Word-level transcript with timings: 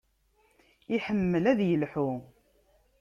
Iḥemmel 0.95 1.43
ad 1.51 1.59
yelḥu. 1.67 2.09